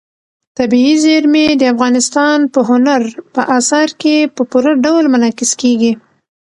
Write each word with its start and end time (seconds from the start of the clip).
طبیعي 0.57 0.95
زیرمې 1.03 1.45
د 1.55 1.63
افغانستان 1.73 2.37
په 2.53 2.59
هنر 2.69 3.01
په 3.33 3.41
اثار 3.57 3.89
کې 4.01 4.15
په 4.35 4.41
پوره 4.51 4.73
ډول 4.85 5.05
منعکس 5.13 5.51
کېږي. 5.61 5.91